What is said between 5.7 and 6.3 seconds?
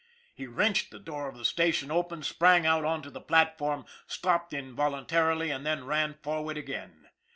ran